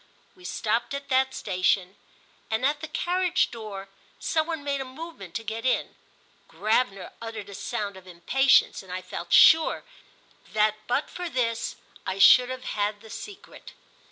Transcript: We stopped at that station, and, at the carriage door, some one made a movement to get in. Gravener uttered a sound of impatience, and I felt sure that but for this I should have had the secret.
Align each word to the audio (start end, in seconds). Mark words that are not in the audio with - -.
We 0.35 0.45
stopped 0.45 0.95
at 0.95 1.09
that 1.09 1.31
station, 1.35 1.95
and, 2.49 2.65
at 2.65 2.79
the 2.81 2.87
carriage 2.87 3.51
door, 3.51 3.87
some 4.19 4.47
one 4.47 4.63
made 4.63 4.81
a 4.81 4.83
movement 4.83 5.35
to 5.35 5.43
get 5.43 5.63
in. 5.63 5.95
Gravener 6.49 7.11
uttered 7.21 7.49
a 7.49 7.53
sound 7.53 7.95
of 7.95 8.07
impatience, 8.07 8.81
and 8.81 8.91
I 8.91 9.03
felt 9.03 9.31
sure 9.31 9.83
that 10.53 10.73
but 10.87 11.07
for 11.07 11.29
this 11.29 11.75
I 12.07 12.17
should 12.17 12.49
have 12.49 12.63
had 12.63 13.01
the 13.01 13.11
secret. 13.11 13.73